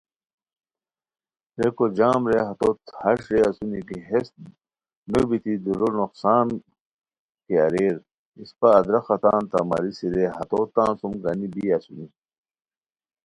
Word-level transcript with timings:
ریکو 1.59 1.85
جام 1.97 2.21
رے 2.29 2.39
ہتوت 2.47 2.79
ہݰ 3.01 3.17
رے 3.33 3.39
اسونی 3.49 3.81
کی 3.87 3.97
ہیس 4.07 4.27
نوبیتی 5.11 5.53
دورو 5.63 5.89
نقصان 5.99 6.47
کی 7.43 7.53
اریر 7.65 7.95
اسپہ 8.41 8.67
ادرخہ 8.79 9.15
تان 9.23 9.43
تہ 9.51 9.59
ماریسی 9.69 10.07
رے 10.13 10.25
ہتو 10.35 10.59
تان 10.73 10.91
سوم 10.99 11.13
گانی 11.23 11.47
بی 11.53 11.63
اسونی 11.75 12.07